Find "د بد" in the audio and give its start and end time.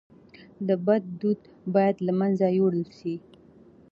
0.67-1.03